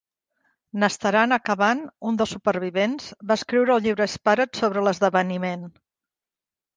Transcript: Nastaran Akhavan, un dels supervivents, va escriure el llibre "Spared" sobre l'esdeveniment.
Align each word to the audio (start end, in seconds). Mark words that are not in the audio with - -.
Nastaran 0.83 1.33
Akhavan, 1.35 1.83
un 2.11 2.15
dels 2.21 2.33
supervivents, 2.35 3.09
va 3.31 3.37
escriure 3.41 3.73
el 3.75 3.83
llibre 3.89 4.07
"Spared" 4.15 4.57
sobre 4.63 4.85
l'esdeveniment. 4.89 5.69